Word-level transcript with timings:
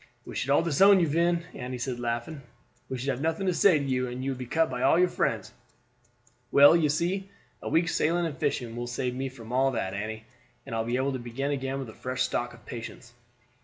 "We 0.25 0.33
should 0.35 0.49
all 0.49 0.63
disown 0.63 0.99
you, 0.99 1.07
Vin," 1.07 1.43
Annie 1.53 1.77
said, 1.77 1.99
laughing; 1.99 2.41
"we 2.89 2.97
should 2.97 3.09
have 3.09 3.21
nothing 3.21 3.45
to 3.45 3.53
say 3.53 3.77
to 3.77 3.85
you, 3.85 4.07
and 4.07 4.23
you 4.25 4.31
would 4.31 4.39
be 4.39 4.47
cut 4.47 4.67
by 4.67 4.81
all 4.81 4.97
your 4.97 5.07
friends." 5.07 5.53
"Well, 6.51 6.75
you 6.75 6.89
see, 6.89 7.29
a 7.61 7.69
week's 7.69 7.93
sailing 7.93 8.25
and 8.25 8.35
fishing 8.35 8.75
will 8.75 8.87
save 8.87 9.13
me 9.13 9.29
from 9.29 9.51
all 9.53 9.69
that, 9.73 9.93
Annie; 9.93 10.25
and 10.65 10.73
I 10.73 10.79
be 10.79 10.79
all 10.79 10.87
be 10.87 10.97
able 10.97 11.13
to 11.13 11.19
begin 11.19 11.51
again 11.51 11.77
with 11.77 11.87
a 11.89 11.93
fresh 11.93 12.23
stock 12.23 12.55
of 12.55 12.65
patience." 12.65 13.13